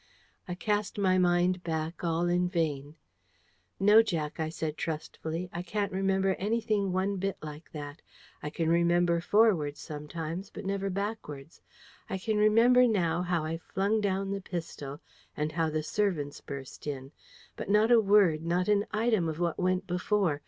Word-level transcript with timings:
I 0.47 0.55
cast 0.55 0.97
my 0.97 1.19
mind 1.19 1.61
back 1.63 2.03
all 2.03 2.25
in 2.27 2.49
vain. 2.49 2.95
"No, 3.79 4.01
Jack," 4.01 4.39
I 4.39 4.49
said 4.49 4.75
trustfully. 4.75 5.47
"I 5.53 5.61
can't 5.61 5.91
remember 5.91 6.33
anything 6.39 6.91
one 6.91 7.17
bit 7.17 7.37
like 7.43 7.71
that. 7.73 8.01
I 8.41 8.49
can 8.49 8.67
remember 8.67 9.21
forward, 9.21 9.77
sometimes, 9.77 10.49
but 10.49 10.65
never 10.65 10.89
backwards. 10.89 11.61
I 12.09 12.17
can 12.17 12.37
remember 12.37 12.87
now 12.87 13.21
how 13.21 13.43
I 13.45 13.59
flung 13.59 14.01
down 14.01 14.31
the 14.31 14.41
pistol, 14.41 14.99
and 15.37 15.51
how 15.51 15.69
the 15.69 15.83
servants 15.83 16.41
burst 16.41 16.87
in. 16.87 17.11
But 17.55 17.69
not 17.69 17.91
a 17.91 18.01
word, 18.01 18.41
not 18.43 18.67
an 18.69 18.87
item, 18.91 19.29
of 19.29 19.37
what 19.39 19.59
went 19.59 19.85
before. 19.85 20.39